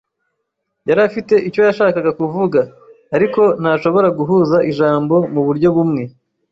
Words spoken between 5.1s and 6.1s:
muburyo bumwe.